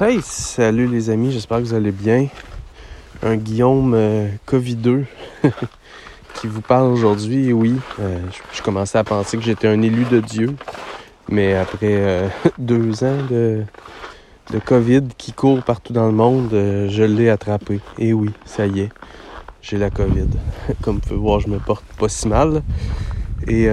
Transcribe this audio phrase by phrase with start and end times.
[0.00, 2.28] Hey, salut les amis, j'espère que vous allez bien.
[3.20, 5.06] Un Guillaume euh, Covideux
[6.34, 7.52] qui vous parle aujourd'hui.
[7.52, 8.20] Oui, euh,
[8.52, 10.54] je, commençais à penser que j'étais un élu de Dieu,
[11.28, 13.64] mais après euh, deux ans de,
[14.52, 17.80] de Covid qui court partout dans le monde, je l'ai attrapé.
[17.98, 18.90] Et oui, ça y est,
[19.62, 20.28] j'ai la Covid.
[20.80, 22.62] Comme vous pouvez voir, je me porte pas si mal.
[23.48, 23.68] Et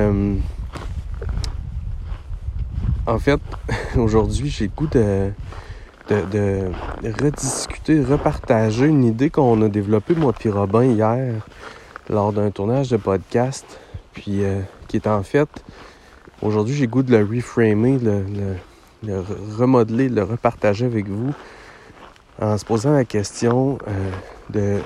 [3.06, 3.40] en fait,
[3.96, 5.30] aujourd'hui, j'ai le goût de
[6.10, 6.72] de,
[7.22, 11.34] rediscuter, repartager une idée qu'on a développée, moi et Robin, hier,
[12.10, 13.66] lors d'un tournage de podcast,
[14.14, 15.50] puis euh, qui est en fait,
[16.42, 18.24] aujourd'hui, j'ai goût de le reframer, le,
[19.04, 19.24] le,
[19.58, 21.34] remodeler, le repartager avec vous,
[22.42, 24.12] en se posant la question euh,
[24.50, 24.82] de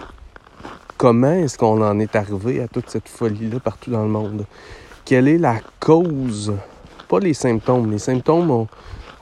[0.98, 4.46] comment est-ce qu'on en est arrivé à toute cette folie-là partout dans le monde?
[5.04, 6.54] Quelle est la cause?
[7.08, 7.90] Pas les symptômes.
[7.92, 8.68] Les symptômes, on,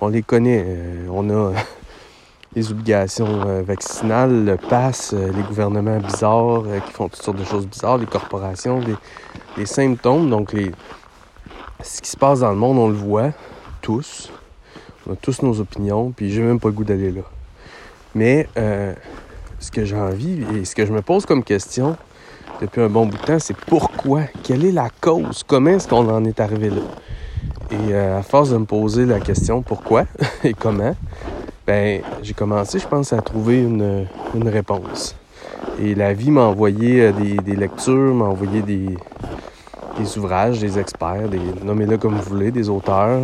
[0.01, 0.65] on les connaît.
[0.67, 1.53] Euh, on a
[2.57, 7.37] les obligations euh, vaccinales, le pass, euh, les gouvernements bizarres euh, qui font toutes sortes
[7.37, 8.81] de choses bizarres, les corporations,
[9.57, 10.27] les, symptômes.
[10.27, 10.55] Donc,
[11.83, 13.31] ce qui se passe dans le monde, on le voit
[13.81, 14.31] tous.
[15.07, 17.21] On a tous nos opinions, puis j'ai même pas le goût d'aller là.
[18.13, 18.47] Mais
[19.59, 21.97] ce que j'ai envie et ce que je me pose comme question
[22.61, 24.23] depuis un bon bout de temps, c'est pourquoi?
[24.43, 25.43] Quelle est la cause?
[25.45, 26.81] Comment est-ce qu'on en est arrivé là?
[27.71, 30.05] Et à force de me poser la question pourquoi
[30.43, 30.95] et comment,
[31.67, 34.07] ben, j'ai commencé, je pense, à trouver une,
[34.45, 35.17] réponse.
[35.81, 38.95] Et la vie m'a envoyé euh, des, lectures, m'a envoyé des,
[40.17, 43.19] ouvrages, des experts, des, nommez-le comme vous voulez, des auteurs,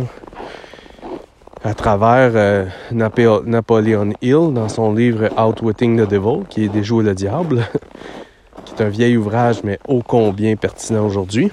[1.64, 7.14] à travers euh, Napoleon Hill dans son livre Outwitting the Devil, qui est Déjouer le
[7.14, 7.66] diable,
[8.66, 11.50] qui est un vieil ouvrage, mais ô combien pertinent aujourd'hui.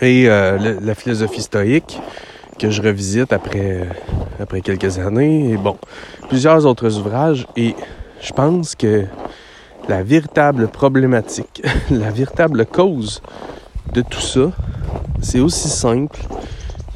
[0.00, 2.00] Et euh, la philosophie stoïque,
[2.58, 3.82] que je revisite après,
[4.40, 5.50] après quelques années.
[5.50, 5.76] Et bon,
[6.28, 7.46] plusieurs autres ouvrages.
[7.56, 7.74] Et
[8.20, 9.04] je pense que
[9.88, 13.22] la véritable problématique, la véritable cause
[13.92, 14.50] de tout ça,
[15.20, 16.20] c'est aussi simple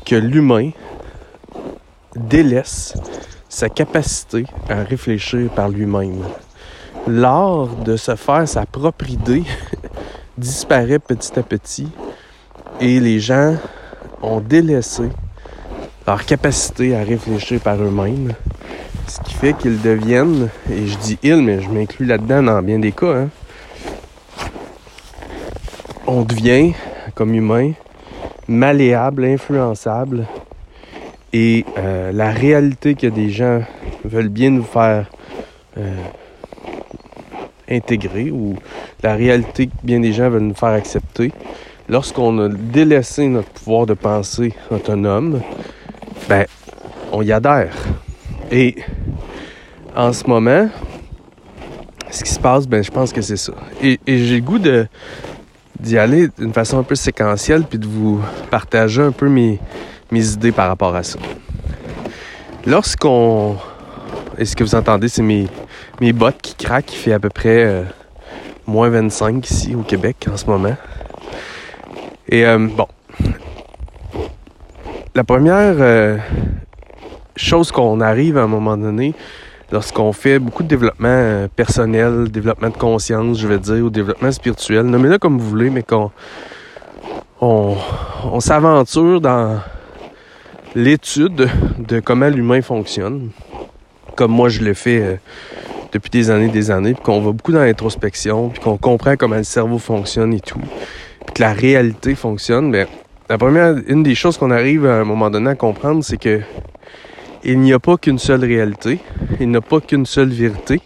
[0.05, 0.71] que l'humain
[2.17, 2.95] délaisse
[3.49, 6.23] sa capacité à réfléchir par lui-même.
[7.07, 9.45] L'art de se faire sa propre idée
[10.39, 11.89] disparaît petit à petit
[12.81, 13.57] et les gens
[14.23, 15.05] ont délaissé
[16.11, 18.33] leur capacité à réfléchir par eux-mêmes.
[19.07, 22.81] Ce qui fait qu'ils deviennent, et je dis ils, mais je m'inclus là-dedans dans bien
[22.81, 23.29] des cas, hein,
[26.09, 26.73] on devient,
[27.15, 27.75] comme humain,
[28.49, 30.27] malléable, influençable.
[31.33, 33.63] Et euh, la réalité que des gens
[34.05, 35.09] veulent bien nous faire
[35.79, 35.95] euh,
[37.71, 38.57] intégrer, ou
[39.05, 41.31] la réalité que bien des gens veulent nous faire accepter,
[41.89, 45.41] lorsqu'on a délaissé notre pouvoir de pensée autonome,
[46.31, 46.47] ben,
[47.11, 47.75] on y adhère.
[48.53, 48.77] Et
[49.97, 50.69] en ce moment,
[52.09, 53.53] ce qui se passe, ben, je pense que c'est ça.
[53.83, 59.03] Et, j'ai le goût d'y aller d'une façon un peu séquentielle, puis de vous partager
[59.03, 59.59] un peu mes,
[60.13, 61.19] mes idées par rapport à ça.
[62.65, 63.57] Lorsqu'on...
[64.39, 65.49] Et ce que vous entendez, c'est mes,
[66.01, 66.93] mes bottes qui craquent.
[66.93, 67.83] Il fait à peu près euh,
[68.69, 70.77] moins 25 ici au Québec en ce moment.
[72.29, 72.87] Et euh, bon,
[75.15, 76.19] la première euh,
[77.37, 79.15] chose qu'on arrive à un moment donné,
[79.73, 84.31] lorsqu'on fait beaucoup de développement euh, personnel, développement de conscience, je vais dire, ou développement
[84.31, 86.11] spirituel, nommez-le comme vous voulez, mais qu'on
[87.41, 89.59] on, s'aventure dans
[90.75, 91.49] l'étude
[91.79, 93.31] de comment l'humain fonctionne,
[94.17, 95.17] comme moi je l'ai fait euh,
[95.93, 99.37] depuis des années des années, puis qu'on va beaucoup dans l'introspection, puis qu'on comprend comment
[99.37, 100.61] le cerveau fonctionne et tout,
[101.27, 102.87] puis que la réalité fonctionne, bien,
[103.31, 106.41] la première, une des choses qu'on arrive à un moment donné à comprendre, c'est que
[107.45, 108.99] il n'y a pas qu'une seule réalité,
[109.39, 110.81] il n'y a pas qu'une seule vérité.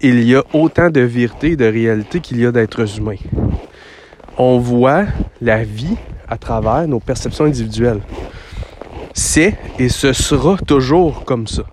[0.00, 3.16] Il y a autant de vérité et de réalité qu'il y a d'êtres humains.
[4.38, 5.06] On voit
[5.42, 5.96] la vie
[6.28, 8.02] à travers nos perceptions individuelles.
[9.12, 11.64] C'est et ce sera toujours comme ça.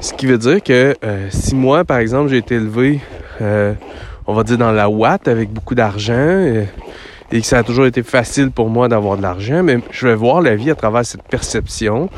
[0.00, 3.00] Ce qui veut dire que euh, si moi, par exemple, j'ai été élevé,
[3.40, 3.72] euh,
[4.26, 6.64] on va dire dans la Watt avec beaucoup d'argent, euh,
[7.32, 10.14] et que ça a toujours été facile pour moi d'avoir de l'argent, mais je vais
[10.14, 12.08] voir la vie à travers cette perception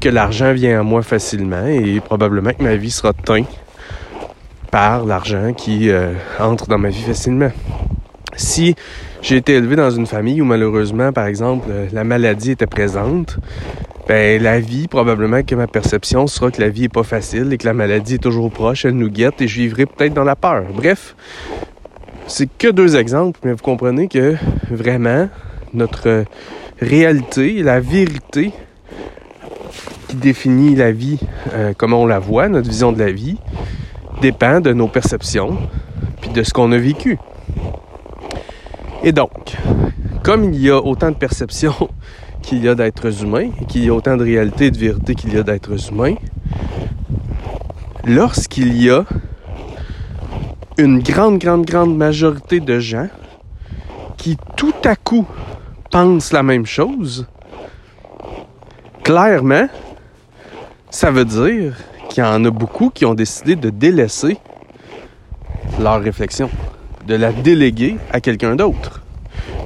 [0.00, 3.48] que l'argent vient à moi facilement et probablement que ma vie sera teinte
[4.70, 7.50] par l'argent qui euh, entre dans ma vie facilement.
[8.36, 8.74] Si
[9.22, 13.38] j'ai été élevé dans une famille où malheureusement, par exemple, euh, la maladie était présente,
[14.06, 17.58] ben la vie, probablement que ma perception sera que la vie est pas facile et
[17.58, 20.36] que la maladie est toujours proche, elle nous guette et je vivrai peut-être dans la
[20.36, 20.64] peur.
[20.72, 21.14] Bref,
[22.28, 24.36] c'est que deux exemples, mais vous comprenez que
[24.70, 25.28] vraiment,
[25.72, 26.24] notre
[26.80, 28.52] réalité, la vérité,
[30.08, 31.18] qui définit la vie,
[31.52, 33.38] euh, comment on la voit, notre vision de la vie,
[34.20, 35.58] dépend de nos perceptions,
[36.20, 37.18] puis de ce qu'on a vécu.
[39.02, 39.56] Et donc,
[40.22, 41.88] comme il y a autant de perceptions
[42.42, 45.14] qu'il y a d'êtres humains, et qu'il y a autant de réalité et de vérité
[45.14, 46.14] qu'il y a d'êtres humains,
[48.04, 49.04] lorsqu'il y a
[50.78, 53.08] une grande, grande, grande majorité de gens
[54.16, 55.26] qui tout à coup
[55.90, 57.26] pensent la même chose,
[59.02, 59.66] clairement,
[60.88, 61.76] ça veut dire
[62.08, 64.38] qu'il y en a beaucoup qui ont décidé de délaisser
[65.80, 66.48] leur réflexion,
[67.08, 69.02] de la déléguer à quelqu'un d'autre.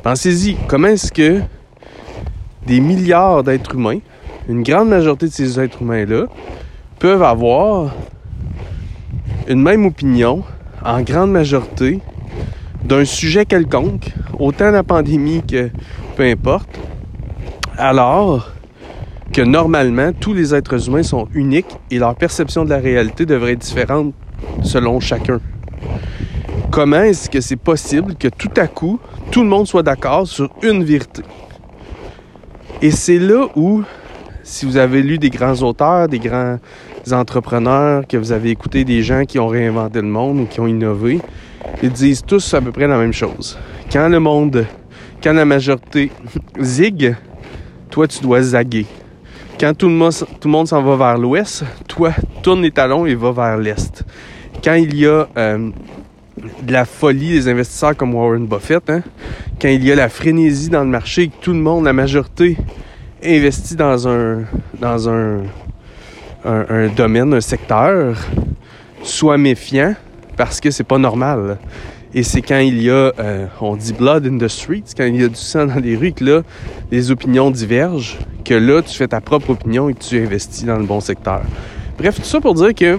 [0.03, 1.43] Pensez-y, comment est-ce que
[2.67, 3.99] des milliards d'êtres humains,
[4.49, 6.25] une grande majorité de ces êtres humains-là,
[6.99, 7.95] peuvent avoir
[9.47, 10.43] une même opinion
[10.85, 12.01] en grande majorité
[12.85, 15.71] d'un sujet quelconque, autant la pandémie que
[16.17, 16.81] peu importe,
[17.79, 18.51] alors
[19.33, 23.53] que normalement tous les êtres humains sont uniques et leur perception de la réalité devrait
[23.53, 24.15] être différente
[24.63, 25.41] selon chacun.
[26.71, 28.99] Comment est-ce que c'est possible que tout à coup
[29.31, 31.23] tout le monde soit d'accord sur une vérité?
[32.81, 33.83] Et c'est là où,
[34.43, 36.59] si vous avez lu des grands auteurs, des grands
[37.11, 40.67] entrepreneurs, que vous avez écouté des gens qui ont réinventé le monde ou qui ont
[40.67, 41.21] innové,
[41.83, 43.59] ils disent tous à peu près la même chose.
[43.93, 44.67] Quand le monde,
[45.23, 46.11] quand la majorité
[46.61, 47.17] zig,
[47.91, 48.87] toi tu dois zaguer.
[49.59, 52.13] Quand tout le monde, s'en va vers l'ouest, toi
[52.43, 54.05] tourne les talons et va vers l'est.
[54.63, 55.71] Quand il y a euh,
[56.63, 59.03] de la folie des investisseurs comme Warren Buffett, hein,
[59.61, 62.57] quand il y a la frénésie dans le marché, que tout le monde, la majorité,
[63.25, 64.43] investit dans un
[64.81, 65.43] dans un
[66.45, 68.17] un, domaine, un secteur,
[69.03, 69.95] soit méfiant
[70.37, 71.59] parce que c'est pas normal.
[72.15, 75.21] Et c'est quand il y a, euh, on dit blood in the streets, quand il
[75.21, 76.43] y a du sang dans les rues, que là,
[76.91, 80.77] les opinions divergent, que là, tu fais ta propre opinion et que tu investis dans
[80.77, 81.41] le bon secteur.
[81.97, 82.99] Bref, tout ça pour dire que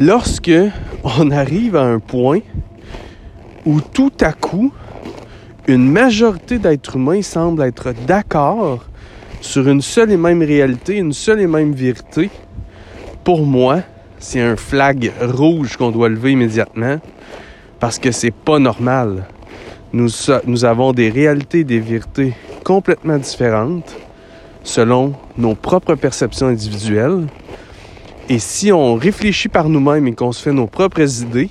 [0.00, 0.50] lorsque
[1.04, 2.40] on arrive à un point
[3.64, 4.72] où tout à coup,
[5.68, 8.84] une majorité d'êtres humains semblent être d'accord
[9.40, 12.30] sur une seule et même réalité, une seule et même vérité,
[13.24, 13.82] pour moi,
[14.18, 16.98] c'est un flag rouge qu'on doit lever immédiatement
[17.78, 19.26] parce que c'est pas normal.
[19.92, 23.96] Nous, avons des réalités, des vérités complètement différentes
[24.62, 27.26] selon nos propres perceptions individuelles.
[28.28, 31.48] Et si on réfléchit par nous-mêmes et qu'on se fait nos propres idées,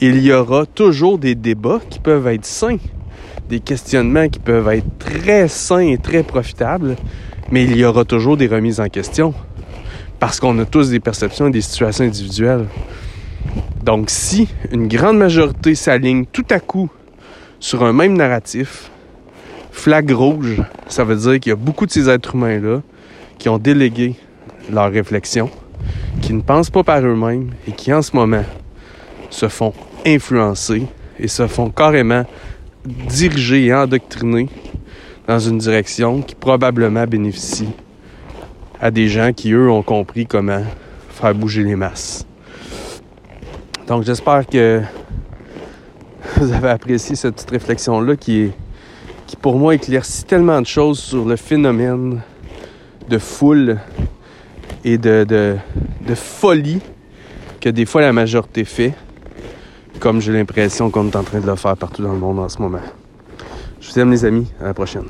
[0.00, 2.78] il y aura toujours des débats qui peuvent être sains
[3.48, 6.96] des questionnements qui peuvent être très sains et très profitables,
[7.50, 9.34] mais il y aura toujours des remises en question
[10.18, 12.66] parce qu'on a tous des perceptions et des situations individuelles.
[13.82, 16.88] Donc si une grande majorité s'aligne tout à coup
[17.60, 18.90] sur un même narratif,
[19.70, 22.80] flag rouge, ça veut dire qu'il y a beaucoup de ces êtres humains-là
[23.38, 24.14] qui ont délégué
[24.72, 25.50] leur réflexion,
[26.22, 28.44] qui ne pensent pas par eux-mêmes et qui en ce moment
[29.28, 29.74] se font
[30.06, 30.86] influencer
[31.18, 32.24] et se font carrément
[32.84, 34.48] dirigé et endoctriné
[35.26, 37.68] dans une direction qui probablement bénéficie
[38.80, 40.62] à des gens qui, eux, ont compris comment
[41.08, 42.26] faire bouger les masses.
[43.86, 44.82] Donc j'espère que
[46.36, 48.52] vous avez apprécié cette petite réflexion-là qui est
[49.26, 52.20] qui pour moi éclaircit tellement de choses sur le phénomène
[53.08, 53.78] de foule
[54.84, 56.80] et de, de folie
[57.60, 58.92] que des fois la majorité fait
[60.00, 62.48] comme j'ai l'impression qu'on est en train de le faire partout dans le monde en
[62.48, 62.80] ce moment.
[63.80, 65.04] Je vous aime les amis, à la prochaine.